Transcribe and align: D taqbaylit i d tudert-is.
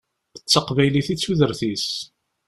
D 0.43 0.45
taqbaylit 0.51 1.07
i 1.13 1.15
d 1.15 1.19
tudert-is. 1.19 1.87